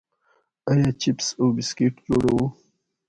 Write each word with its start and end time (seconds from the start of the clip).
آیا 0.71 0.89
چپس 1.01 1.27
او 1.39 1.45
بسکټ 1.55 1.93
جوړوو؟ 2.05 2.45